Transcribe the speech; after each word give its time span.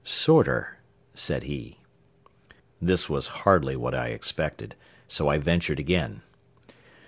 "Sorter," 0.03 0.79
said 1.13 1.43
he. 1.43 1.77
This 2.81 3.07
was 3.07 3.27
hardly 3.45 3.75
what 3.75 3.93
I 3.93 4.07
expected, 4.07 4.73
so 5.07 5.27
I 5.29 5.37
ventured 5.37 5.79
again. 5.79 6.23